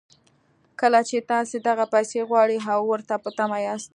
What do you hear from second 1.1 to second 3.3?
تاسې دغه پيسې غواړئ او ورته په